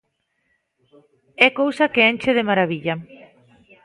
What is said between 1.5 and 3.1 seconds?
cousa que enche de marabilla.